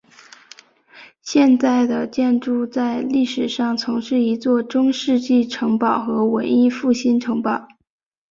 [1.21, 7.67] 现在的建筑在历史上曾是一座中世纪城堡和文艺复兴城堡。